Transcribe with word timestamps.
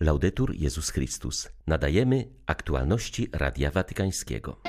Laudetur 0.00 0.54
Jezus 0.54 0.90
Chrystus. 0.90 1.48
Nadajemy 1.66 2.28
aktualności 2.46 3.28
Radia 3.32 3.70
Watykańskiego. 3.70 4.60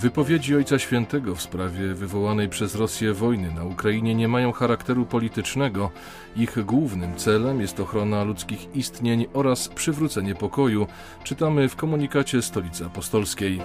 Wypowiedzi 0.00 0.56
Ojca 0.56 0.78
Świętego 0.78 1.34
w 1.34 1.42
sprawie 1.42 1.94
wywołanej 1.94 2.48
przez 2.48 2.74
Rosję 2.74 3.14
wojny 3.14 3.54
na 3.54 3.64
Ukrainie 3.64 4.14
nie 4.14 4.28
mają 4.28 4.52
charakteru 4.52 5.06
politycznego. 5.06 5.90
Ich 6.36 6.64
głównym 6.64 7.16
celem 7.16 7.60
jest 7.60 7.80
ochrona 7.80 8.24
ludzkich 8.24 8.76
istnień 8.76 9.26
oraz 9.32 9.68
przywrócenie 9.68 10.34
pokoju, 10.34 10.86
czytamy 11.24 11.68
w 11.68 11.76
komunikacie 11.76 12.42
Stolicy 12.42 12.84
Apostolskiej. 12.84 13.60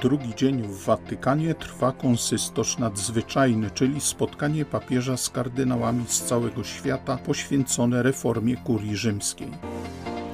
Drugi 0.00 0.34
dzień 0.34 0.62
w 0.62 0.84
Watykanie 0.84 1.54
trwa 1.54 1.92
konsystosz 1.92 2.78
nadzwyczajny, 2.78 3.70
czyli 3.70 4.00
spotkanie 4.00 4.64
papieża 4.64 5.16
z 5.16 5.30
kardynałami 5.30 6.04
z 6.08 6.22
całego 6.22 6.64
świata 6.64 7.16
poświęcone 7.16 8.02
reformie 8.02 8.56
kurii 8.56 8.96
rzymskiej. 8.96 9.48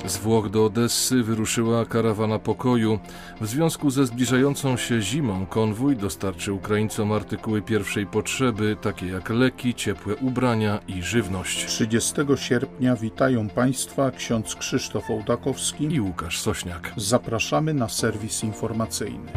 Z 0.09 0.17
Włoch 0.17 0.51
do 0.51 0.65
Odessy 0.65 1.23
wyruszyła 1.23 1.85
karawana 1.85 2.39
pokoju. 2.39 2.99
W 3.41 3.47
związku 3.47 3.91
ze 3.91 4.07
zbliżającą 4.07 4.77
się 4.77 5.03
zimą 5.03 5.47
konwój 5.47 5.97
dostarczy 5.97 6.53
Ukraińcom 6.53 7.13
artykuły 7.13 7.63
pierwszej 7.63 8.07
potrzeby, 8.07 8.77
takie 8.83 9.07
jak 9.07 9.31
leki, 9.31 9.75
ciepłe 9.75 10.17
ubrania 10.17 10.81
i 10.89 11.03
żywność. 11.03 11.67
30 11.67 12.15
sierpnia 12.37 12.97
witają 12.97 13.49
Państwa 13.49 14.11
ksiądz 14.11 14.55
Krzysztof 14.55 15.11
Ołdakowski 15.11 15.85
i 15.85 16.01
Łukasz 16.01 16.41
Sośniak. 16.41 16.93
Zapraszamy 16.97 17.75
na 17.75 17.89
serwis 17.89 18.45
informacyjny. 18.45 19.33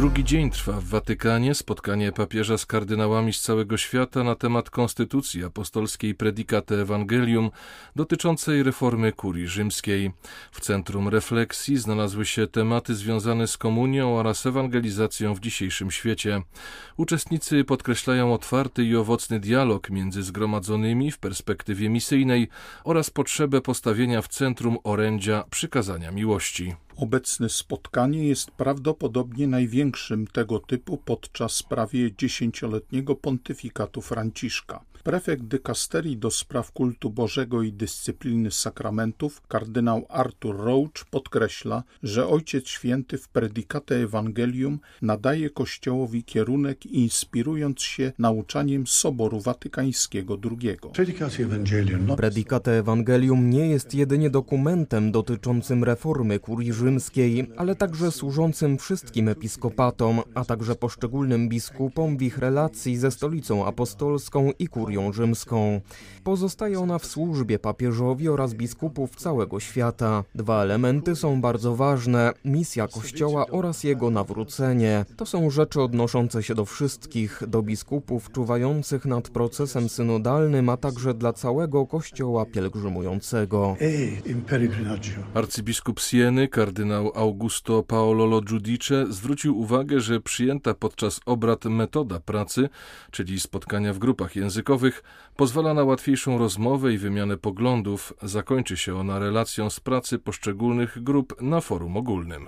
Drugi 0.00 0.24
dzień 0.24 0.50
trwa 0.50 0.72
w 0.72 0.84
Watykanie 0.84 1.54
spotkanie 1.54 2.12
papieża 2.12 2.58
z 2.58 2.66
kardynałami 2.66 3.32
z 3.32 3.40
całego 3.40 3.76
świata 3.76 4.24
na 4.24 4.34
temat 4.34 4.70
konstytucji 4.70 5.44
apostolskiej 5.44 6.14
Predicate 6.14 6.74
Evangelium 6.74 7.50
dotyczącej 7.96 8.62
reformy 8.62 9.12
kurii 9.12 9.48
rzymskiej. 9.48 10.12
W 10.52 10.60
centrum 10.60 11.08
refleksji 11.08 11.78
znalazły 11.78 12.26
się 12.26 12.46
tematy 12.46 12.94
związane 12.94 13.46
z 13.46 13.56
komunią 13.56 14.16
oraz 14.16 14.46
ewangelizacją 14.46 15.34
w 15.34 15.40
dzisiejszym 15.40 15.90
świecie. 15.90 16.42
Uczestnicy 16.96 17.64
podkreślają 17.64 18.34
otwarty 18.34 18.84
i 18.84 18.96
owocny 18.96 19.40
dialog 19.40 19.90
między 19.90 20.22
zgromadzonymi 20.22 21.10
w 21.10 21.18
perspektywie 21.18 21.88
misyjnej 21.88 22.48
oraz 22.84 23.10
potrzebę 23.10 23.60
postawienia 23.60 24.22
w 24.22 24.28
centrum 24.28 24.78
orędzia 24.84 25.44
przykazania 25.50 26.10
miłości. 26.10 26.74
Obecne 27.00 27.48
spotkanie 27.48 28.28
jest 28.28 28.50
prawdopodobnie 28.50 29.48
największym 29.48 30.26
tego 30.26 30.58
typu 30.58 30.96
podczas 30.96 31.62
prawie 31.62 32.16
dziesięcioletniego 32.16 33.16
pontyfikatu 33.16 34.00
Franciszka. 34.00 34.84
Prefekt 35.04 35.42
dykasterii 35.42 36.16
do 36.16 36.30
spraw 36.30 36.72
kultu 36.72 37.10
Bożego 37.10 37.62
i 37.62 37.72
dyscypliny 37.72 38.50
sakramentów, 38.50 39.42
kardynał 39.48 40.06
Arthur 40.08 40.56
Roach, 40.56 41.04
podkreśla, 41.10 41.82
że 42.02 42.26
Ojciec 42.26 42.68
Święty 42.68 43.18
w 43.18 43.28
Predicate 43.28 43.96
Evangelium 43.96 44.78
nadaje 45.02 45.50
Kościołowi 45.50 46.24
kierunek 46.24 46.86
inspirując 46.86 47.82
się 47.82 48.12
nauczaniem 48.18 48.86
Soboru 48.86 49.40
Watykańskiego 49.40 50.38
II. 50.50 50.76
Predicate 52.16 52.78
Evangelium 52.78 53.50
nie 53.50 53.68
jest 53.68 53.94
jedynie 53.94 54.30
dokumentem 54.30 55.12
dotyczącym 55.12 55.84
reformy 55.84 56.38
kurii 56.38 56.72
rzymskiej, 56.72 57.50
ale 57.56 57.74
także 57.74 58.12
służącym 58.12 58.78
wszystkim 58.78 59.28
episkopatom, 59.28 60.20
a 60.34 60.44
także 60.44 60.74
poszczególnym 60.74 61.48
biskupom 61.48 62.16
w 62.16 62.22
ich 62.22 62.38
relacji 62.38 62.96
ze 62.96 63.10
stolicą 63.10 63.66
apostolską 63.66 64.50
i 64.58 64.68
kurią 64.68 64.89
kurią 64.90 65.12
rzymską. 65.12 65.80
Pozostaje 66.24 66.80
ona 66.80 66.98
w 66.98 67.06
służbie 67.06 67.58
papieżowi 67.58 68.28
oraz 68.28 68.54
biskupów 68.54 69.16
całego 69.16 69.60
świata. 69.60 70.24
Dwa 70.34 70.62
elementy 70.62 71.16
są 71.16 71.40
bardzo 71.40 71.76
ważne: 71.76 72.32
misja 72.44 72.88
Kościoła 72.88 73.46
oraz 73.46 73.84
jego 73.84 74.10
nawrócenie. 74.10 75.04
To 75.16 75.26
są 75.26 75.50
rzeczy 75.50 75.82
odnoszące 75.82 76.42
się 76.42 76.54
do 76.54 76.64
wszystkich, 76.64 77.42
do 77.48 77.62
biskupów 77.62 78.32
czuwających 78.32 79.04
nad 79.04 79.28
procesem 79.28 79.88
synodalnym, 79.88 80.68
a 80.68 80.76
także 80.76 81.14
dla 81.14 81.32
całego 81.32 81.86
Kościoła 81.86 82.46
pielgrzymującego. 82.46 83.76
Arcybiskup 85.34 86.00
Sieny, 86.00 86.48
kardynał 86.48 87.12
Augusto 87.14 87.82
Paolo 87.82 88.26
Lo 88.26 88.40
Giudice, 88.40 89.06
zwrócił 89.10 89.58
uwagę, 89.58 90.00
że 90.00 90.20
przyjęta 90.20 90.74
podczas 90.74 91.20
obrad 91.26 91.64
metoda 91.64 92.20
pracy, 92.20 92.68
czyli 93.10 93.40
spotkania 93.40 93.92
w 93.92 93.98
grupach 93.98 94.36
językowych, 94.36 94.79
pozwala 95.36 95.74
na 95.74 95.84
łatwiejszą 95.84 96.38
rozmowę 96.38 96.92
i 96.92 96.98
wymianę 96.98 97.36
poglądów. 97.36 98.12
Zakończy 98.22 98.76
się 98.76 98.96
ona 98.96 99.18
relacją 99.18 99.70
z 99.70 99.80
pracy 99.80 100.18
poszczególnych 100.18 101.02
grup 101.02 101.42
na 101.42 101.60
forum 101.60 101.96
ogólnym. 101.96 102.46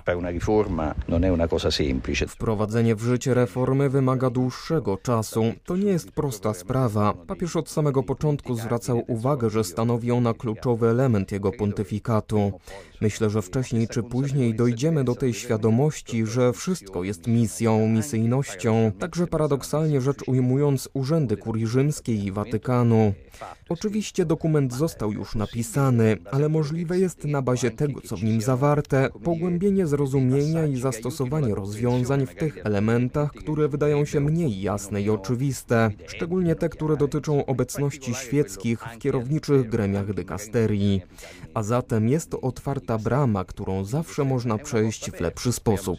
Wprowadzenie 2.29 2.97
w 2.97 3.03
życie 3.03 3.35
reformy 3.35 3.91
wymaga 3.91 4.31
dłuższego 4.31 4.97
czasu. 4.97 5.45
To 5.65 5.77
nie 5.77 5.91
jest 5.91 6.13
prosta 6.13 6.55
sprawa. 6.55 7.15
Papież 7.27 7.57
od 7.57 7.71
samego 7.71 8.03
początku 8.03 8.55
zwracał 8.55 9.05
uwagę, 9.07 9.51
że 9.51 9.65
stanowi 9.65 10.11
ona 10.11 10.35
kluczowy 10.35 10.89
element 10.89 11.33
jego 11.33 11.53
pontyfikatu. 11.53 12.53
Myślę, 13.03 13.31
że 13.31 13.43
wcześniej 13.43 13.89
czy 13.89 14.03
później 14.03 14.55
dojdziemy 14.55 15.05
do 15.05 15.15
tej 15.15 15.35
świadomości, 15.35 16.27
że 16.27 16.53
wszystko 16.53 17.05
jest 17.05 17.27
misją, 17.27 17.89
misyjnością, 17.89 18.93
także 18.99 19.27
paradoksalnie 19.27 20.01
rzecz 20.01 20.19
ujmując 20.27 20.89
urzędy 20.93 21.37
kurii 21.37 21.67
rzymskiej 21.67 22.25
i 22.25 22.33
Watykanu. 22.33 23.15
Oczywiście 23.69 24.25
dokument 24.25 24.75
został 24.75 25.13
już 25.13 25.35
napisany, 25.35 26.17
ale 26.31 26.49
możliwe 26.49 26.99
jest 26.99 27.25
na 27.25 27.43
bazie 27.43 27.71
tego, 27.71 28.01
co 28.01 28.17
w 28.17 28.23
nim 28.23 28.41
zawarte, 28.41 29.09
pogłębienie 29.25 29.87
zrozumienia 29.87 30.67
i 30.67 30.77
zastosowanie 30.77 31.55
rozwiązań 31.55 32.27
w 32.27 32.35
tych 32.35 32.59
elementach, 32.67 33.33
które 33.33 33.69
wydają 33.69 34.05
się 34.05 34.21
mniej 34.21 34.63
jasne 34.63 35.03
i 35.03 35.11
oczywiste, 35.11 35.91
szczególnie 36.07 36.55
te, 36.55 36.69
które 36.69 36.97
dotyczą 36.97 37.47
obecności 37.47 38.15
świeckich 38.15 38.81
w 38.81 38.99
kierowniczych 38.99 39.69
gremiach 39.69 40.15
dykasterii. 40.15 41.03
A 41.55 41.63
zatem 41.63 42.09
jest 42.09 42.31
to 42.31 42.41
otwarta 42.41 42.92
brama, 42.99 43.45
którą 43.45 43.85
zawsze 43.85 44.25
można 44.25 44.59
przejść 44.59 45.11
w 45.11 45.21
lepszy 45.21 45.53
sposób. 45.53 45.99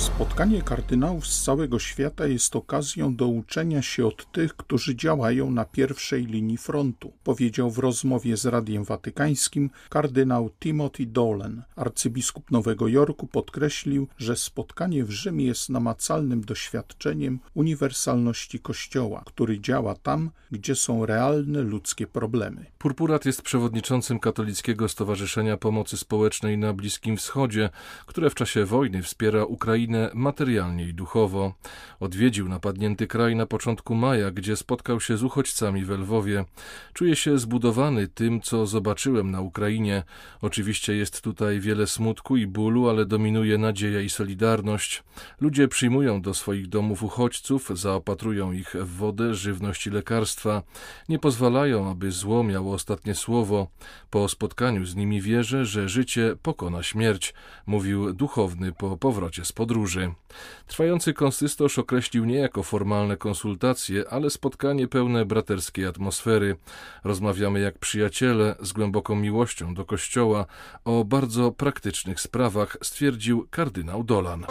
Spotkanie 0.00 0.62
kardynałów 0.62 1.26
z 1.26 1.44
całego 1.44 1.78
świata 1.78 2.26
jest 2.26 2.56
okazją 2.56 3.16
do 3.16 3.26
uczenia 3.26 3.82
się 3.82 4.06
od 4.06 4.32
tych, 4.32 4.56
którzy 4.56 4.96
działają 4.96 5.50
na 5.50 5.64
pierwszej 5.64 6.26
linii 6.26 6.56
frontu, 6.56 7.12
powiedział 7.24 7.70
w 7.70 7.78
rozmowie 7.78 8.36
z 8.36 8.46
Radiem 8.46 8.84
Watykańskim 8.84 9.70
kardynał 9.88 10.50
Timothy 10.60 11.06
Dolan. 11.06 11.62
Arcybiskup 11.76 12.50
Nowego 12.50 12.88
Jorku 12.88 13.26
podkreślił, 13.26 14.08
że 14.18 14.36
spotkanie 14.36 15.04
w 15.04 15.10
Rzymie 15.10 15.44
jest 15.44 15.68
namacalnym 15.68 16.40
doświadczeniem 16.40 17.40
uniwersalności 17.54 18.60
Kościoła, 18.60 19.22
który 19.26 19.60
działa 19.60 19.94
tam, 19.94 20.30
gdzie 20.50 20.74
są 20.74 21.06
realne 21.06 21.62
ludzkie 21.62 22.06
problemy. 22.06 22.66
Purpurat 22.78 23.26
jest 23.26 23.42
przewodniczącym 23.42 24.18
Katolickiego 24.18 24.88
Stowarzyszenia 24.88 25.56
Pomocy 25.56 25.96
Społecznej 25.96 26.58
na 26.58 26.72
Bliskim 26.72 27.16
Wschodzie, 27.16 27.70
które 28.06 28.30
w 28.30 28.34
czasie 28.34 28.64
wojny 28.64 29.02
wspiera 29.02 29.44
Ukrainę 29.44 29.89
materialnie 30.14 30.88
i 30.88 30.94
duchowo. 30.94 31.54
Odwiedził 32.00 32.48
napadnięty 32.48 33.06
kraj 33.06 33.36
na 33.36 33.46
początku 33.46 33.94
maja, 33.94 34.30
gdzie 34.30 34.56
spotkał 34.56 35.00
się 35.00 35.16
z 35.16 35.22
uchodźcami 35.22 35.84
w 35.84 35.90
Lwowie. 35.90 36.44
Czuję 36.92 37.16
się 37.16 37.38
zbudowany 37.38 38.08
tym, 38.08 38.40
co 38.40 38.66
zobaczyłem 38.66 39.30
na 39.30 39.40
Ukrainie. 39.40 40.02
Oczywiście 40.42 40.94
jest 40.94 41.20
tutaj 41.20 41.60
wiele 41.60 41.86
smutku 41.86 42.36
i 42.36 42.46
bólu, 42.46 42.88
ale 42.88 43.06
dominuje 43.06 43.58
nadzieja 43.58 44.00
i 44.00 44.10
solidarność. 44.10 45.02
Ludzie 45.40 45.68
przyjmują 45.68 46.22
do 46.22 46.34
swoich 46.34 46.68
domów 46.68 47.02
uchodźców, 47.02 47.70
zaopatrują 47.74 48.52
ich 48.52 48.74
w 48.74 48.96
wodę, 48.96 49.34
żywność 49.34 49.86
i 49.86 49.90
lekarstwa. 49.90 50.62
Nie 51.08 51.18
pozwalają, 51.18 51.90
aby 51.90 52.12
zło 52.12 52.44
miało 52.44 52.74
ostatnie 52.74 53.14
słowo. 53.14 53.66
Po 54.10 54.28
spotkaniu 54.28 54.84
z 54.84 54.96
nimi 54.96 55.20
wierzę, 55.20 55.64
że 55.64 55.88
życie 55.88 56.36
pokona 56.42 56.82
śmierć, 56.82 57.34
mówił 57.66 58.12
duchowny 58.12 58.72
po 58.72 58.96
powrocie 58.96 59.44
z 59.44 59.52
podróży 59.52 59.79
podróży. 59.80 60.14
Trwający 60.66 61.12
konsystosz 61.12 61.78
określił 61.78 62.24
nie 62.24 62.36
jako 62.36 62.62
formalne 62.62 63.16
konsultacje, 63.16 64.04
ale 64.10 64.30
spotkanie 64.30 64.88
pełne 64.88 65.24
braterskiej 65.24 65.86
atmosfery. 65.86 66.56
Rozmawiamy 67.04 67.60
jak 67.60 67.78
przyjaciele, 67.78 68.54
z 68.60 68.72
głęboką 68.72 69.14
miłością 69.14 69.74
do 69.74 69.84
Kościoła, 69.84 70.46
o 70.84 71.04
bardzo 71.04 71.52
praktycznych 71.52 72.20
sprawach, 72.20 72.76
stwierdził 72.82 73.46
kardynał 73.50 74.04
Dolan. 74.04 74.46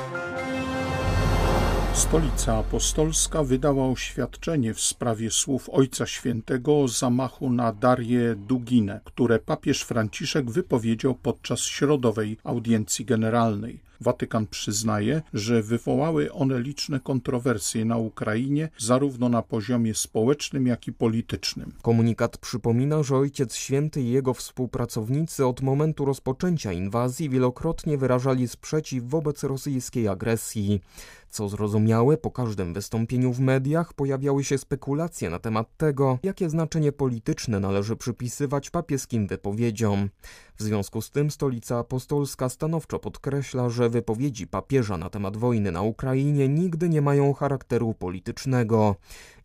Stolica 1.93 2.57
Apostolska 2.57 3.43
wydała 3.43 3.87
oświadczenie 3.89 4.73
w 4.73 4.81
sprawie 4.81 5.31
słów 5.31 5.69
Ojca 5.69 6.05
Świętego 6.05 6.81
o 6.81 6.87
zamachu 6.87 7.49
na 7.49 7.73
Darię 7.73 8.35
Duginę, 8.35 9.01
które 9.03 9.39
papież 9.39 9.81
Franciszek 9.81 10.51
wypowiedział 10.51 11.15
podczas 11.15 11.59
środowej 11.59 12.37
audiencji 12.43 13.05
generalnej. 13.05 13.88
Watykan 14.01 14.47
przyznaje, 14.47 15.21
że 15.33 15.63
wywołały 15.63 16.31
one 16.31 16.61
liczne 16.61 16.99
kontrowersje 16.99 17.85
na 17.85 17.97
Ukrainie, 17.97 18.69
zarówno 18.77 19.29
na 19.29 19.41
poziomie 19.41 19.93
społecznym, 19.93 20.67
jak 20.67 20.87
i 20.87 20.93
politycznym. 20.93 21.73
Komunikat 21.81 22.37
przypomina, 22.37 23.03
że 23.03 23.15
Ojciec 23.15 23.55
Święty 23.55 24.01
i 24.01 24.11
jego 24.11 24.33
współpracownicy 24.33 25.45
od 25.45 25.61
momentu 25.61 26.05
rozpoczęcia 26.05 26.73
inwazji 26.73 27.29
wielokrotnie 27.29 27.97
wyrażali 27.97 28.47
sprzeciw 28.47 29.03
wobec 29.03 29.43
rosyjskiej 29.43 30.07
agresji. 30.07 30.81
Co 31.29 31.49
zrozumiałe, 31.49 32.17
po 32.17 32.31
każdym 32.31 32.73
wystąpieniu 32.73 33.33
w 33.33 33.39
mediach 33.39 33.93
pojawiały 33.93 34.43
się 34.43 34.57
spekulacje 34.57 35.29
na 35.29 35.39
temat 35.39 35.77
tego, 35.77 36.19
jakie 36.23 36.49
znaczenie 36.49 36.91
polityczne 36.91 37.59
należy 37.59 37.95
przypisywać 37.95 38.69
papieskim 38.69 39.27
wypowiedziom. 39.27 40.09
W 40.57 40.63
związku 40.63 41.01
z 41.01 41.11
tym 41.11 41.31
Stolica 41.31 41.77
Apostolska 41.77 42.49
stanowczo 42.49 42.99
podkreśla, 42.99 43.69
że 43.69 43.88
wypowiedzi 43.89 44.47
papieża 44.47 44.97
na 44.97 45.09
temat 45.09 45.37
wojny 45.37 45.71
na 45.71 45.81
Ukrainie 45.81 46.47
nigdy 46.47 46.89
nie 46.89 47.01
mają 47.01 47.33
charakteru 47.33 47.93
politycznego. 47.93 48.95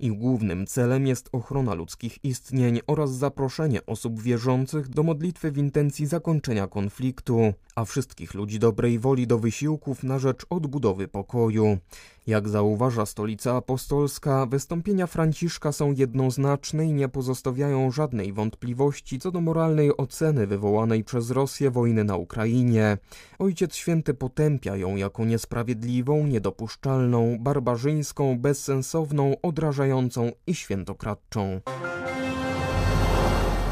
Ich 0.01 0.13
głównym 0.13 0.67
celem 0.67 1.07
jest 1.07 1.29
ochrona 1.33 1.75
ludzkich 1.75 2.25
istnień 2.25 2.81
oraz 2.87 3.11
zaproszenie 3.15 3.87
osób 3.87 4.23
wierzących 4.23 4.89
do 4.89 5.03
modlitwy 5.03 5.53
w 5.53 5.59
intencji 5.59 6.07
zakończenia 6.07 6.67
konfliktu, 6.67 7.53
a 7.75 7.85
wszystkich 7.85 8.35
ludzi 8.35 8.59
dobrej 8.59 8.99
woli 8.99 9.27
do 9.27 9.39
wysiłków 9.39 10.03
na 10.03 10.19
rzecz 10.19 10.47
odbudowy 10.51 11.09
pokoju. 11.09 11.79
Jak 12.27 12.49
zauważa 12.49 13.07
Stolica 13.07 13.57
Apostolska, 13.57 14.47
wystąpienia 14.47 15.07
Franciszka 15.07 15.73
są 15.73 15.93
jednoznaczne 15.93 16.87
i 16.87 16.93
nie 16.93 17.09
pozostawiają 17.09 17.91
żadnej 17.91 18.33
wątpliwości 18.33 19.19
co 19.19 19.31
do 19.31 19.41
moralnej 19.41 19.97
oceny 19.97 20.47
wywołanej 20.47 21.05
przez 21.05 21.31
Rosję 21.31 21.71
wojny 21.71 22.05
na 22.05 22.17
Ukrainie. 22.17 22.99
Ojciec 23.39 23.75
Święty 23.75 24.15
potępia 24.15 24.77
ją 24.77 24.97
jako 24.97 25.25
niesprawiedliwą, 25.25 26.27
niedopuszczalną, 26.27 27.39
barbarzyńską, 27.41 28.39
bezsensowną, 28.39 29.35
odrażającą 29.43 30.33
i 30.47 30.55
świętokradczą. 30.55 31.61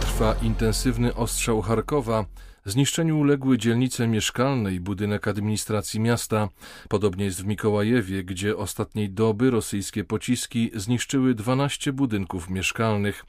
Trwa 0.00 0.34
intensywny 0.42 1.14
ostrzał 1.14 1.62
Charkowa. 1.62 2.24
Zniszczeniu 2.64 3.18
uległy 3.18 3.58
dzielnice 3.58 4.08
mieszkalne 4.08 4.74
i 4.74 4.80
budynek 4.80 5.28
administracji 5.28 6.00
miasta. 6.00 6.48
Podobnie 6.88 7.24
jest 7.24 7.42
w 7.42 7.46
Mikołajewie, 7.46 8.24
gdzie 8.24 8.56
ostatniej 8.56 9.10
doby 9.10 9.50
rosyjskie 9.50 10.04
pociski 10.04 10.70
zniszczyły 10.74 11.34
12 11.34 11.92
budynków 11.92 12.50
mieszkalnych. 12.50 13.24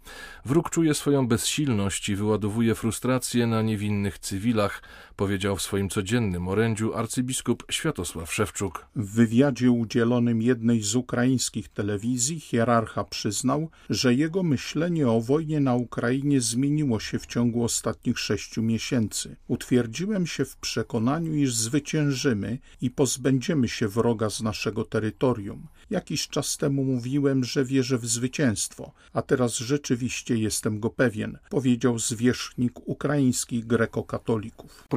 Wróg 0.46 0.70
czuje 0.70 0.94
swoją 0.94 1.28
bezsilność 1.28 2.10
i 2.10 2.16
wyładowuje 2.16 2.76
frustrację 2.76 3.48
na 3.48 3.62
niewinnych 3.62 4.20
cywilach, 4.20 4.82
powiedział 5.16 5.56
w 5.56 5.62
swoim 5.62 5.90
codziennym 5.90 6.48
orędziu 6.48 6.94
arcybiskup 6.94 7.64
Światosław 7.72 8.34
Szewczuk. 8.34 8.86
W 8.96 9.16
wywiadzie 9.16 9.72
udzielonym 9.72 10.42
jednej 10.42 10.82
z 10.82 10.96
ukraińskich 10.96 11.70
telewizji 11.70 12.40
hierarcha 12.40 13.04
przyznał, 13.04 13.70
że 13.90 14.14
jego 14.14 14.44
myślenie 14.44 15.08
o 15.08 15.22
wojnie 15.22 15.60
na 15.60 15.76
Ukrainie 15.76 16.42
zmieniło 16.42 17.00
się 17.00 17.20
w 17.20 17.26
ciągu 17.26 17.64
ostatnich 17.64 18.20
sześciu 18.20 18.62
miesięcy. 18.62 19.23
Utwierdziłem 19.48 20.28
się 20.28 20.46
w 20.46 20.58
przekonaniu, 20.58 21.36
iż 21.36 21.56
zwyciężymy 21.56 22.58
i 22.82 22.90
pozbędziemy 22.92 23.68
się 23.68 23.88
wroga 23.88 24.30
z 24.30 24.42
naszego 24.42 24.86
terytorium. 24.86 25.68
Jakiś 25.90 26.28
czas 26.28 26.58
temu 26.58 26.84
mówiłem, 26.84 27.44
że 27.44 27.66
wierzę 27.66 27.98
w 27.98 28.06
zwycięstwo, 28.06 28.92
a 29.14 29.22
teraz 29.22 29.58
rzeczywiście 29.58 30.38
jestem 30.38 30.80
go 30.80 30.90
pewien, 30.90 31.38
powiedział 31.50 32.00
zwierzchnik 32.00 32.88
ukraińskich 32.88 33.68
grekokatolików. 33.68 34.88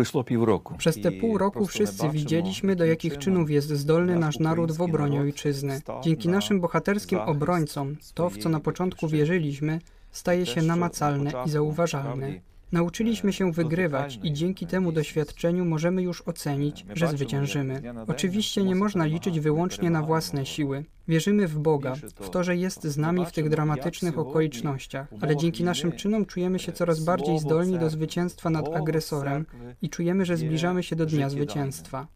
Przez 0.79 1.01
te 1.03 1.13
pół 1.13 1.39
roku 1.39 1.67
wszyscy 1.67 2.09
widzieliśmy, 2.09 2.77
do 2.77 2.85
jakich 2.85 3.19
czynów 3.19 3.51
jest 3.51 3.69
zdolny 3.69 4.19
nasz 4.19 4.39
naród 4.39 4.73
w 4.73 4.81
obronie 4.81 5.21
ojczyzny. 5.21 5.81
Dzięki 6.05 6.29
naszym 6.29 6.61
bohaterskim 6.61 7.19
obrońcom, 7.19 7.97
to 8.15 8.31
w 8.31 8.39
co 8.39 8.49
na 8.49 8.61
początku 8.61 9.09
wierzyliśmy, 9.09 9.81
staje 10.13 10.47
się 10.47 10.63
namacalne 10.63 11.33
i 11.47 11.51
zauważalne. 11.51 12.41
Nauczyliśmy 12.73 13.33
się 13.33 13.53
wygrywać 13.53 14.19
i 14.23 14.33
dzięki 14.33 14.67
temu 14.67 14.93
doświadczeniu 14.93 15.65
możemy 15.65 16.03
już 16.03 16.23
ocenić, 16.23 16.87
że 16.95 17.09
zwyciężymy. 17.09 17.83
Oczywiście 18.07 18.65
nie 18.65 18.75
można 18.75 19.05
liczyć 19.05 19.41
wyłącznie 19.41 19.91
na 19.91 20.03
własne 20.03 20.47
siły. 20.47 20.85
Wierzymy 21.09 21.49
w 21.49 21.59
Boga, 21.59 21.95
w 22.21 22.31
to, 22.31 22.45
że 22.45 22.57
jest 22.57 22.85
z 22.85 22.97
nami 22.97 23.27
w 23.27 23.33
tych 23.33 23.49
dramatycznych 23.49 24.19
okolicznościach, 24.19 25.09
ale 25.21 25.37
dzięki 25.37 25.65
naszym 25.65 25.93
czynom 25.93 26.27
czujemy 26.27 26.59
się 26.59 26.73
coraz 26.73 27.05
bardziej 27.05 27.39
zdolni 27.39 27.79
do 27.79 27.91
zwycięstwa 27.91 28.51
nad 28.51 28.69
agresorem 28.75 29.47
i 29.83 29.91
czujemy, 29.91 30.25
że 30.25 30.37
zbliżamy 30.37 30.83
się 30.83 30.97
do 30.97 31.07
dnia 31.07 31.31
zwycięstwa. 31.31 32.07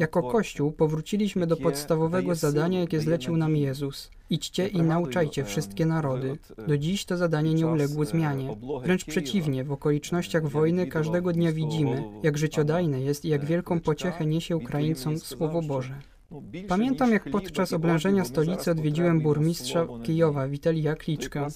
Jako 0.00 0.22
Kościół 0.22 0.72
powróciliśmy 0.72 1.46
do 1.46 1.56
podstawowego 1.56 2.34
zadania, 2.34 2.80
jakie 2.80 3.00
zlecił 3.00 3.36
nam 3.36 3.56
Jezus. 3.56 4.10
Idźcie 4.30 4.68
i 4.68 4.82
nauczajcie 4.82 5.44
wszystkie 5.44 5.86
narody. 5.86 6.38
Do 6.68 6.78
dziś 6.78 7.04
to 7.04 7.16
zadanie 7.16 7.54
nie 7.54 7.66
uległo 7.66 8.04
zmianie. 8.04 8.56
Wręcz 8.82 9.04
przeciwnie, 9.04 9.64
w 9.64 9.72
okolicznościach 9.72 10.48
wojny 10.48 10.86
każdego 10.86 11.32
dnia 11.32 11.52
widzimy, 11.52 12.04
jak 12.22 12.38
życiodajne 12.38 13.00
jest 13.00 13.24
i 13.24 13.28
jak 13.28 13.44
wielką 13.44 13.80
pociechę 13.80 14.26
niesie 14.26 14.56
Ukraińcom 14.56 15.18
Słowo 15.18 15.62
Boże. 15.62 15.94
Pamiętam, 16.68 17.12
jak 17.12 17.30
podczas 17.30 17.72
oblężenia 17.72 18.24
stolicy 18.24 18.70
odwiedziłem 18.70 19.20
burmistrza 19.20 19.86
Kijowa, 20.02 20.48
Witelija 20.48 20.94
Kliczkę. 20.94 21.46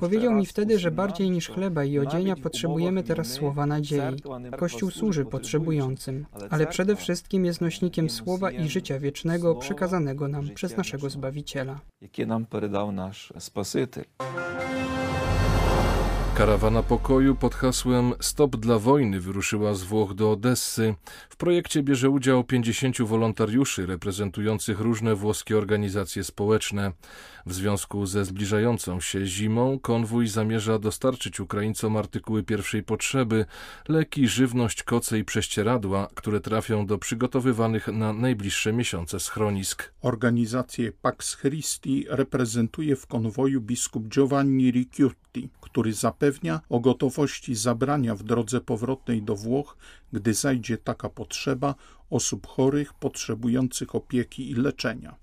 Powiedział 0.00 0.34
mi 0.34 0.46
wtedy, 0.46 0.78
że 0.78 0.90
bardziej 0.90 1.30
niż 1.30 1.48
chleba 1.48 1.84
i 1.84 1.98
odzienia 1.98 2.36
potrzebujemy 2.36 3.02
teraz 3.02 3.28
słowa 3.28 3.66
nadziei. 3.66 4.16
Kościół 4.58 4.90
służy 4.90 5.24
potrzebującym, 5.24 6.26
ale 6.50 6.66
przede 6.66 6.96
wszystkim 6.96 7.44
jest 7.44 7.60
nośnikiem 7.60 8.10
słowa 8.10 8.50
i 8.50 8.68
życia 8.68 8.98
wiecznego 8.98 9.54
przekazanego 9.54 10.28
nam 10.28 10.50
przez 10.54 10.76
naszego 10.76 11.10
Zbawiciela. 11.10 11.80
Jakie 12.00 12.26
nam 12.26 12.46
przydał 12.46 12.92
nasz 12.92 13.32
Spasiciel. 13.38 14.04
Karawana 16.40 16.82
pokoju 16.82 17.34
pod 17.34 17.54
hasłem 17.54 18.12
Stop 18.20 18.56
dla 18.56 18.78
wojny 18.78 19.20
wyruszyła 19.20 19.74
z 19.74 19.82
Włoch 19.82 20.14
do 20.14 20.30
Odessy. 20.30 20.94
W 21.28 21.36
projekcie 21.36 21.82
bierze 21.82 22.10
udział 22.10 22.44
50 22.44 23.02
wolontariuszy 23.02 23.86
reprezentujących 23.86 24.80
różne 24.80 25.14
włoskie 25.14 25.58
organizacje 25.58 26.24
społeczne. 26.24 26.92
W 27.46 27.54
związku 27.54 28.06
ze 28.06 28.24
zbliżającą 28.24 29.00
się 29.00 29.26
zimą 29.26 29.78
konwój 29.78 30.28
zamierza 30.28 30.78
dostarczyć 30.78 31.40
Ukraińcom 31.40 31.96
artykuły 31.96 32.42
pierwszej 32.42 32.82
potrzeby, 32.82 33.44
leki, 33.88 34.28
żywność, 34.28 34.82
koce 34.82 35.18
i 35.18 35.24
prześcieradła, 35.24 36.08
które 36.14 36.40
trafią 36.40 36.86
do 36.86 36.98
przygotowywanych 36.98 37.88
na 37.88 38.12
najbliższe 38.12 38.72
miesiące 38.72 39.20
schronisk. 39.20 39.92
Organizację 40.02 40.92
Pax 41.02 41.36
Christi 41.36 42.06
reprezentuje 42.08 42.96
w 42.96 43.06
konwoju 43.06 43.60
biskup 43.60 44.08
Giovanni 44.08 44.70
Ricciuti, 44.70 45.48
który 45.60 45.92
zapewnia 46.30 46.60
o 46.68 46.80
gotowości 46.80 47.54
zabrania 47.54 48.14
w 48.14 48.22
drodze 48.22 48.60
powrotnej 48.60 49.22
do 49.22 49.36
Włoch, 49.36 49.76
gdy 50.12 50.34
zajdzie 50.34 50.78
taka 50.78 51.08
potrzeba, 51.08 51.74
osób 52.10 52.46
chorych, 52.46 52.94
potrzebujących 52.94 53.94
opieki 53.94 54.50
i 54.50 54.54
leczenia. 54.54 55.16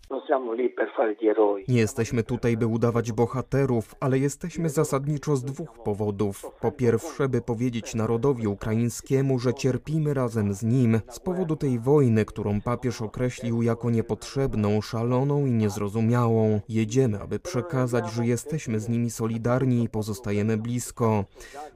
Nie 1.67 1.79
jesteśmy 1.79 2.23
tutaj, 2.23 2.57
by 2.57 2.67
udawać 2.67 3.11
bohaterów, 3.11 3.95
ale 3.99 4.19
jesteśmy 4.19 4.69
zasadniczo 4.69 5.35
z 5.35 5.43
dwóch 5.43 5.83
powodów. 5.83 6.45
Po 6.61 6.71
pierwsze, 6.71 7.29
by 7.29 7.41
powiedzieć 7.41 7.95
narodowi 7.95 8.47
ukraińskiemu, 8.47 9.39
że 9.39 9.53
cierpimy 9.53 10.13
razem 10.13 10.53
z 10.53 10.63
nim 10.63 10.99
z 11.09 11.19
powodu 11.19 11.55
tej 11.55 11.79
wojny, 11.79 12.25
którą 12.25 12.61
papież 12.61 13.01
określił 13.01 13.61
jako 13.61 13.89
niepotrzebną, 13.89 14.81
szaloną 14.81 15.45
i 15.45 15.51
niezrozumiałą. 15.51 16.61
Jedziemy, 16.69 17.21
aby 17.21 17.39
przekazać, 17.39 18.11
że 18.11 18.25
jesteśmy 18.25 18.79
z 18.79 18.89
nimi 18.89 19.09
solidarni 19.09 19.83
i 19.83 19.89
pozostajemy 19.89 20.57
blisko. 20.57 21.25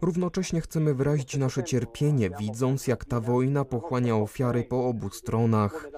Równocześnie 0.01 0.61
chcemy 0.61 0.93
wyrazić 0.93 1.37
nasze 1.37 1.63
cierpienie, 1.63 2.29
widząc, 2.39 2.87
jak 2.87 3.05
ta 3.05 3.19
wojna 3.19 3.65
pochłania 3.65 4.15
ofiary 4.15 4.63
po 4.63 4.87
obu 4.87 5.09
stronach. 5.09 5.89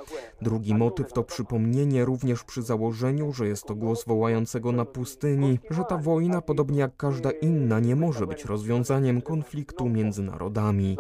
Drugi 0.42 0.76
motyw 0.76 1.14
to 1.14 1.24
przypomnienie 1.24 2.06
również 2.06 2.43
przy 2.44 2.62
założeniu, 2.62 3.32
że 3.32 3.48
jest 3.48 3.68
to 3.68 3.76
głos 3.76 4.06
wołającego 4.06 4.72
na 4.72 4.86
pustyni, 4.86 5.60
że 5.70 5.84
ta 5.90 5.98
wojna, 5.98 6.42
podobnie 6.42 6.80
jak 6.80 6.98
każda 6.98 7.32
inna, 7.32 7.80
nie 7.80 7.96
może 7.96 8.28
być 8.28 8.46
rozwiązaniem 8.46 9.22
konfliktu 9.22 9.90
między 9.90 10.24
narodami. 10.24 10.98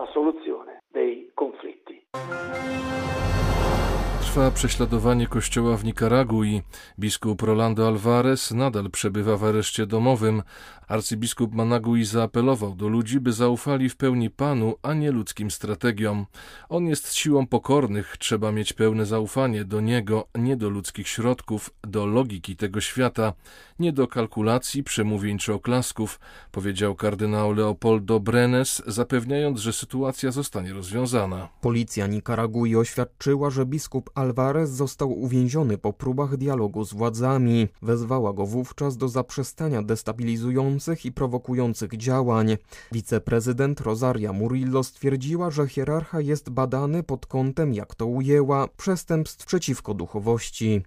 Trwa 4.33 4.51
prześladowanie 4.51 5.27
kościoła 5.27 5.77
w 5.77 5.85
Nikaragui. 5.85 6.61
Biskup 6.99 7.41
Rolando 7.41 7.87
Alvarez 7.87 8.51
nadal 8.51 8.89
przebywa 8.91 9.37
w 9.37 9.43
areszcie 9.43 9.85
domowym. 9.85 10.43
Arcybiskup 10.87 11.53
Managui 11.53 12.05
zaapelował 12.05 12.75
do 12.75 12.87
ludzi, 12.87 13.19
by 13.19 13.33
zaufali 13.33 13.89
w 13.89 13.95
pełni 13.95 14.29
Panu, 14.29 14.75
a 14.81 14.93
nie 14.93 15.11
ludzkim 15.11 15.51
strategiom. 15.51 16.25
On 16.69 16.87
jest 16.87 17.13
siłą 17.13 17.47
pokornych, 17.47 18.17
trzeba 18.19 18.51
mieć 18.51 18.73
pełne 18.73 19.05
zaufanie 19.05 19.65
do 19.65 19.81
Niego, 19.81 20.27
nie 20.35 20.57
do 20.57 20.69
ludzkich 20.69 21.07
środków, 21.07 21.69
do 21.83 22.05
logiki 22.05 22.55
tego 22.55 22.81
świata, 22.81 23.33
nie 23.79 23.93
do 23.93 24.07
kalkulacji, 24.07 24.83
przemówień 24.83 25.37
czy 25.37 25.53
oklasków, 25.53 26.19
powiedział 26.51 26.95
kardynał 26.95 27.53
Leopoldo 27.53 28.19
Brenes, 28.19 28.83
zapewniając, 28.87 29.59
że 29.59 29.73
sytuacja 29.73 30.31
zostanie 30.31 30.73
rozwiązana. 30.73 31.49
Policja 31.61 32.07
Nikaragui 32.07 32.75
oświadczyła, 32.75 33.49
że 33.49 33.65
biskup 33.65 34.09
został 34.65 35.19
uwięziony 35.19 35.77
po 35.77 35.93
próbach 35.93 36.37
dialogu 36.37 36.85
z 36.85 36.93
władzami. 36.93 37.67
Wezwała 37.81 38.33
go 38.33 38.45
wówczas 38.45 38.97
do 38.97 39.07
zaprzestania 39.07 39.81
destabilizujących 39.81 41.05
i 41.05 41.11
prowokujących 41.11 41.97
działań. 41.97 42.57
Wiceprezydent 42.91 43.81
Rosaria 43.81 44.33
Murillo 44.33 44.83
stwierdziła, 44.83 45.51
że 45.51 45.67
hierarcha 45.67 46.21
jest 46.21 46.49
badany 46.49 47.03
pod 47.03 47.25
kątem, 47.25 47.73
jak 47.73 47.95
to 47.95 48.05
ujęła, 48.05 48.67
przestępstw 48.67 49.45
przeciwko 49.45 49.93
duchowości. 49.93 50.81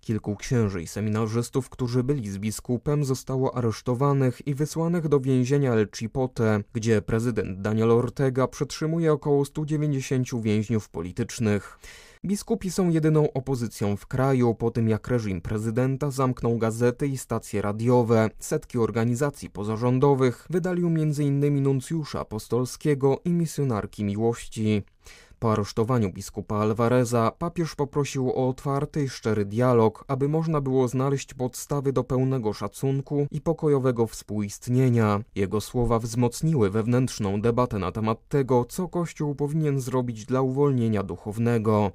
Kilku 0.00 0.36
księży 0.36 0.82
i 0.82 0.86
seminarzystów, 0.86 1.68
którzy 1.68 2.04
byli 2.04 2.30
z 2.30 2.38
biskupem, 2.38 3.04
zostało 3.04 3.56
aresztowanych 3.56 4.46
i 4.46 4.54
wysłanych 4.54 5.08
do 5.08 5.20
więzienia 5.20 5.72
El 5.72 5.88
Chipote, 5.96 6.62
gdzie 6.72 7.02
prezydent 7.02 7.60
Daniel 7.60 7.90
Ortega 7.90 8.48
przetrzymuje 8.48 9.12
około 9.12 9.44
190 9.44 10.42
więźniów 10.42 10.88
politycznych. 10.88 11.78
Biskupi 12.24 12.70
są 12.70 12.90
jedyną 12.90 13.32
opozycją 13.32 13.96
w 13.96 14.06
kraju 14.06 14.54
po 14.54 14.70
tym, 14.70 14.88
jak 14.88 15.08
reżim 15.08 15.40
prezydenta 15.40 16.10
zamknął 16.10 16.58
gazety 16.58 17.06
i 17.06 17.18
stacje 17.18 17.62
radiowe. 17.62 18.30
Setki 18.38 18.78
organizacji 18.78 19.50
pozarządowych 19.50 20.46
wydalił 20.50 20.86
m.in. 20.88 21.62
nuncjusza 21.62 22.20
apostolskiego 22.20 23.20
i 23.24 23.30
misjonarki 23.30 24.04
miłości. 24.04 24.82
Po 25.40 25.52
aresztowaniu 25.52 26.12
biskupa 26.12 26.56
Alvareza 26.56 27.32
papież 27.38 27.74
poprosił 27.74 28.30
o 28.30 28.48
otwarty 28.48 29.04
i 29.04 29.08
szczery 29.08 29.44
dialog, 29.44 30.04
aby 30.08 30.28
można 30.28 30.60
było 30.60 30.88
znaleźć 30.88 31.34
podstawy 31.34 31.92
do 31.92 32.04
pełnego 32.04 32.52
szacunku 32.52 33.26
i 33.30 33.40
pokojowego 33.40 34.06
współistnienia. 34.06 35.20
Jego 35.34 35.60
słowa 35.60 35.98
wzmocniły 35.98 36.70
wewnętrzną 36.70 37.40
debatę 37.40 37.78
na 37.78 37.92
temat 37.92 38.28
tego, 38.28 38.64
co 38.64 38.88
Kościół 38.88 39.34
powinien 39.34 39.80
zrobić 39.80 40.24
dla 40.24 40.40
uwolnienia 40.40 41.02
duchownego. 41.02 41.90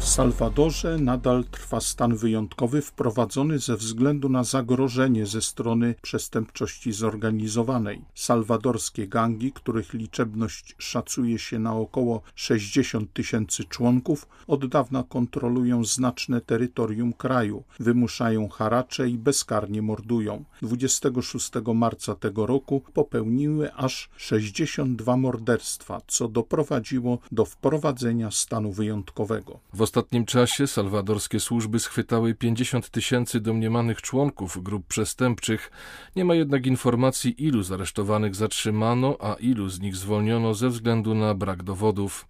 W 0.00 0.04
Salwadorze 0.04 0.98
nadal 0.98 1.44
trwa 1.44 1.80
stan 1.80 2.16
wyjątkowy 2.16 2.82
wprowadzony 2.82 3.58
ze 3.58 3.76
względu 3.76 4.28
na 4.28 4.44
zagrożenie 4.44 5.26
ze 5.26 5.42
strony 5.42 5.94
przestępczości 6.02 6.92
zorganizowanej. 6.92 8.04
Salwadorskie 8.14 9.08
gangi, 9.08 9.52
których 9.52 9.94
liczebność 9.94 10.74
szacuje 10.78 11.38
się 11.38 11.58
na 11.58 11.74
około 11.74 12.22
60 12.34 13.12
tysięcy 13.12 13.64
członków, 13.64 14.28
od 14.46 14.66
dawna 14.66 15.04
kontrolują 15.08 15.84
znaczne 15.84 16.40
terytorium 16.40 17.12
kraju, 17.12 17.62
wymuszają 17.80 18.48
haracze 18.48 19.08
i 19.08 19.18
bezkarnie 19.18 19.82
mordują. 19.82 20.44
26 20.62 21.50
marca 21.74 22.14
tego 22.14 22.46
roku 22.46 22.82
popełniły 22.94 23.74
aż 23.74 24.10
62 24.16 25.16
morderstwa, 25.16 26.00
co 26.06 26.28
doprowadziło 26.28 27.18
do 27.32 27.44
wprowadzenia 27.44 28.30
stanu 28.30 28.72
wyjątkowego. 28.72 29.60
Ostatnim 29.90 30.26
czasie 30.26 30.66
salwadorskie 30.66 31.40
służby 31.40 31.78
schwytały 31.78 32.34
50 32.34 32.90
tysięcy 32.90 33.40
domniemanych 33.40 34.02
członków 34.02 34.62
grup 34.62 34.86
przestępczych. 34.86 35.70
Nie 36.16 36.24
ma 36.24 36.34
jednak 36.34 36.66
informacji, 36.66 37.44
ilu 37.44 37.62
z 37.62 37.72
aresztowanych 37.72 38.34
zatrzymano, 38.34 39.16
a 39.20 39.34
ilu 39.34 39.68
z 39.68 39.80
nich 39.80 39.96
zwolniono 39.96 40.54
ze 40.54 40.68
względu 40.68 41.14
na 41.14 41.34
brak 41.34 41.62
dowodów. 41.62 42.26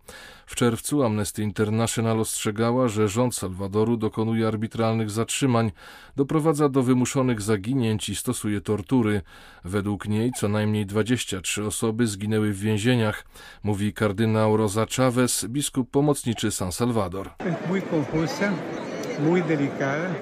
W 0.50 0.54
czerwcu 0.54 1.02
Amnesty 1.02 1.42
International 1.42 2.21
ostrzegała, 2.21 2.88
że 2.88 3.09
rząd 3.09 3.35
Salwadoru 3.35 3.97
dokonuje 3.97 4.49
arbitralnych 4.49 5.11
zatrzymań, 5.11 5.73
doprowadza 6.16 6.69
do 6.69 6.83
wymuszonych 6.83 7.40
zaginięć 7.40 8.09
i 8.09 8.16
stosuje 8.16 8.61
tortury. 8.61 9.23
Według 9.64 10.09
niej 10.09 10.33
co 10.37 10.49
najmniej 10.49 10.87
23 10.87 11.64
osoby 11.64 12.07
zginęły 12.07 12.52
w 12.52 12.59
więzieniach, 12.59 13.25
mówi 13.62 13.92
kardynał 13.92 14.57
Rosa 14.57 14.87
Chavez, 14.97 15.47
biskup 15.49 15.90
pomocniczy 15.90 16.50
San 16.50 16.73
Salvador. 16.73 17.30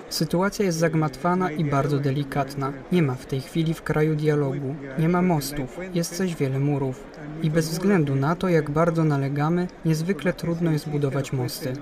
Sytuacja 0.09 0.65
jest 0.65 0.79
zagmatwana 0.79 1.51
i 1.51 1.65
bardzo 1.65 1.99
delikatna. 1.99 2.73
Nie 2.93 3.03
ma 3.03 3.15
w 3.15 3.27
tej 3.27 3.41
chwili 3.41 3.75
w 3.75 3.83
kraju 3.83 4.17
dialogu, 4.17 4.75
nie 4.99 5.09
ma 5.09 5.23
mostów, 5.23 5.79
jest 5.95 6.17
zaś 6.17 6.35
wiele 6.35 6.59
murów. 6.59 7.05
I 7.43 7.51
bez 7.51 7.69
względu 7.69 8.15
na 8.15 8.37
to, 8.37 8.49
jak 8.49 8.71
bardzo 8.71 9.05
nalegamy, 9.05 9.69
niezwykle 9.85 10.33
trudno 10.33 10.71
jest 10.71 10.89
budować 10.89 11.33
mosty. 11.33 11.73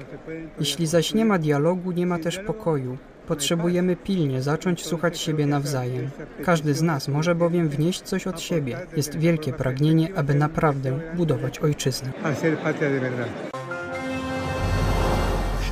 Jeśli 0.59 0.87
zaś 0.87 1.15
nie 1.15 1.25
ma 1.25 1.39
dialogu, 1.39 1.93
nie 1.93 2.07
ma 2.07 2.19
też 2.19 2.39
pokoju. 2.39 2.97
Potrzebujemy 3.27 3.97
pilnie 3.97 4.43
zacząć 4.43 4.87
słuchać 4.87 5.19
siebie 5.19 5.47
nawzajem. 5.47 6.11
Każdy 6.45 6.75
z 6.75 6.83
nas 6.83 7.09
może 7.09 7.35
bowiem 7.35 7.69
wnieść 7.69 8.03
coś 8.03 8.27
od 8.27 8.41
siebie. 8.41 8.79
Jest 8.97 9.19
wielkie 9.19 9.53
pragnienie, 9.53 10.09
aby 10.17 10.35
naprawdę 10.35 10.99
budować 11.17 11.59
ojczyznę. 11.59 12.13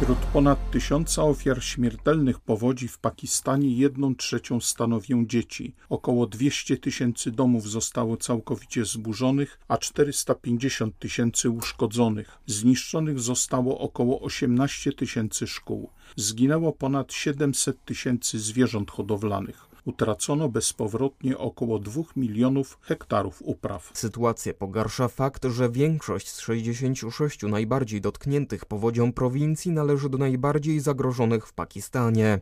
Wśród 0.01 0.19
ponad 0.19 0.71
tysiąca 0.71 1.23
ofiar 1.23 1.65
śmiertelnych 1.65 2.41
powodzi 2.41 2.89
w 2.89 2.99
Pakistanie 2.99 3.77
jedną 3.77 4.15
trzecią 4.15 4.61
stanowią 4.61 5.27
dzieci. 5.27 5.75
Około 5.89 6.27
200 6.27 6.77
tysięcy 6.77 7.31
domów 7.31 7.71
zostało 7.71 8.17
całkowicie 8.17 8.85
zburzonych, 8.85 9.59
a 9.69 9.79
450 9.79 10.99
tysięcy 10.99 11.51
uszkodzonych. 11.51 12.39
Zniszczonych 12.47 13.21
zostało 13.21 13.79
około 13.79 14.21
18 14.21 14.93
tysięcy 14.93 15.47
szkół. 15.47 15.91
Zginęło 16.17 16.73
ponad 16.73 17.13
700 17.13 17.85
tysięcy 17.85 18.39
zwierząt 18.39 18.91
hodowlanych 18.91 19.64
utracono 19.85 20.49
bezpowrotnie 20.49 21.39
około 21.39 21.79
2 21.79 22.03
milionów 22.17 22.79
hektarów 22.83 23.43
upraw. 23.43 23.91
Sytuację 23.95 24.55
pogarsza 24.55 25.09
fakt, 25.09 25.45
że 25.45 25.71
większość 25.71 26.29
z 26.29 26.41
66 26.41 27.43
najbardziej 27.43 28.01
dotkniętych 28.01 28.65
powodzią 28.65 29.13
prowincji 29.13 29.73
należy 29.73 30.09
do 30.09 30.19
najbardziej 30.19 30.81
zagrożonych 30.81 31.47
w 31.47 31.53
Pakistanie. 31.53 32.41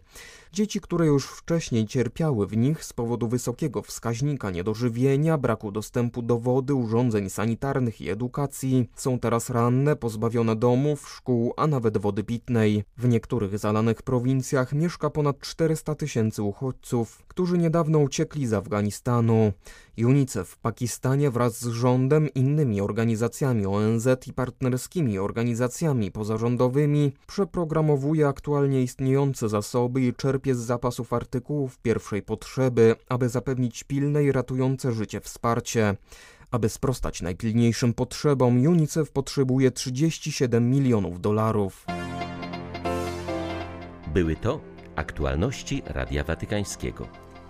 Dzieci, 0.52 0.80
które 0.80 1.06
już 1.06 1.26
wcześniej 1.26 1.86
cierpiały 1.86 2.46
w 2.46 2.56
nich 2.56 2.84
z 2.84 2.92
powodu 2.92 3.28
wysokiego 3.28 3.82
wskaźnika 3.82 4.50
niedożywienia, 4.50 5.38
braku 5.38 5.72
dostępu 5.72 6.22
do 6.22 6.38
wody, 6.38 6.74
urządzeń 6.74 7.30
sanitarnych 7.30 8.00
i 8.00 8.10
edukacji, 8.10 8.88
są 8.96 9.18
teraz 9.18 9.50
ranne, 9.50 9.96
pozbawione 9.96 10.56
domów, 10.56 11.08
szkół, 11.08 11.54
a 11.56 11.66
nawet 11.66 11.98
wody 11.98 12.24
pitnej. 12.24 12.84
W 12.96 13.08
niektórych 13.08 13.58
zalanych 13.58 14.02
prowincjach 14.02 14.72
mieszka 14.72 15.10
ponad 15.10 15.38
400 15.40 15.94
tysięcy 15.94 16.42
uchodźców, 16.42 17.22
którzy 17.28 17.58
niedawno 17.58 17.98
uciekli 17.98 18.46
z 18.46 18.52
Afganistanu. 18.52 19.52
UNICEF 19.98 20.48
w 20.48 20.58
Pakistanie 20.58 21.30
wraz 21.30 21.60
z 21.60 21.68
rządem, 21.68 22.28
innymi 22.34 22.80
organizacjami 22.80 23.66
ONZ 23.66 24.08
i 24.26 24.32
partnerskimi 24.32 25.18
organizacjami 25.18 26.10
pozarządowymi 26.10 27.12
przeprogramowuje 27.26 28.28
aktualnie 28.28 28.82
istniejące 28.82 29.48
zasoby 29.48 30.00
i 30.00 30.14
czerpie 30.14 30.54
z 30.54 30.58
zapasów 30.58 31.12
artykułów 31.12 31.78
pierwszej 31.78 32.22
potrzeby, 32.22 32.96
aby 33.08 33.28
zapewnić 33.28 33.84
pilne 33.84 34.24
i 34.24 34.32
ratujące 34.32 34.92
życie 34.92 35.20
wsparcie. 35.20 35.96
Aby 36.50 36.68
sprostać 36.68 37.22
najpilniejszym 37.22 37.94
potrzebom, 37.94 38.66
UNICEF 38.66 39.10
potrzebuje 39.10 39.70
37 39.70 40.70
milionów 40.70 41.20
dolarów. 41.20 41.86
Były 44.14 44.36
to 44.36 44.60
aktualności 44.96 45.82
Radia 45.86 46.24
Watykańskiego. 46.24 47.21